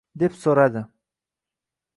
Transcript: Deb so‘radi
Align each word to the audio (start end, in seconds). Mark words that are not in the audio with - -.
Deb 0.23 0.37
so‘radi 0.45 0.83